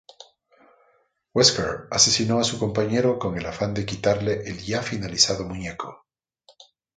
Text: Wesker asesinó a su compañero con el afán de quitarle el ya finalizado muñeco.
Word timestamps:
Wesker 1.31 1.87
asesinó 1.91 2.39
a 2.39 2.43
su 2.43 2.57
compañero 2.57 3.19
con 3.19 3.37
el 3.37 3.45
afán 3.45 3.75
de 3.75 3.85
quitarle 3.85 4.49
el 4.49 4.57
ya 4.59 4.81
finalizado 4.81 5.43
muñeco. 5.45 6.07